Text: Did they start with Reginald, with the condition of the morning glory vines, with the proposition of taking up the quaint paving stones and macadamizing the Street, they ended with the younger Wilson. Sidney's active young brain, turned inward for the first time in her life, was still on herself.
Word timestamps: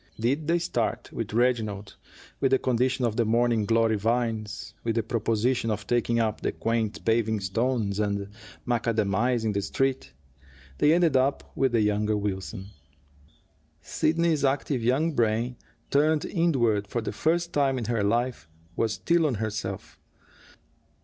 Did 0.19 0.47
they 0.47 0.57
start 0.57 1.11
with 1.13 1.31
Reginald, 1.31 1.95
with 2.39 2.49
the 2.49 2.57
condition 2.57 3.05
of 3.05 3.17
the 3.17 3.23
morning 3.23 3.65
glory 3.67 3.97
vines, 3.97 4.73
with 4.83 4.95
the 4.95 5.03
proposition 5.03 5.69
of 5.69 5.85
taking 5.85 6.19
up 6.19 6.41
the 6.41 6.51
quaint 6.51 7.05
paving 7.05 7.39
stones 7.39 7.99
and 7.99 8.27
macadamizing 8.65 9.53
the 9.53 9.61
Street, 9.61 10.11
they 10.79 10.91
ended 10.93 11.15
with 11.55 11.73
the 11.73 11.81
younger 11.81 12.17
Wilson. 12.17 12.69
Sidney's 13.79 14.43
active 14.43 14.81
young 14.83 15.11
brain, 15.13 15.55
turned 15.91 16.25
inward 16.25 16.87
for 16.87 17.01
the 17.01 17.11
first 17.13 17.53
time 17.53 17.77
in 17.77 17.85
her 17.85 18.01
life, 18.03 18.49
was 18.75 18.93
still 18.93 19.27
on 19.27 19.35
herself. 19.35 19.99